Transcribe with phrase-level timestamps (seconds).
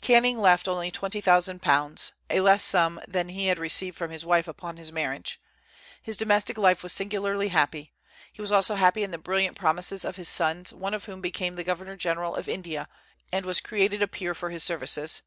[0.00, 4.78] Canning left only £20,000, a less sum than he had received from his wife upon
[4.78, 5.38] his marriage.
[6.00, 7.92] His domestic life was singularly happy.
[8.32, 11.54] He was also happy in the brilliant promises of his sons, one of whom became
[11.54, 12.88] governor general of India,
[13.30, 15.20] and was created a peer for his services.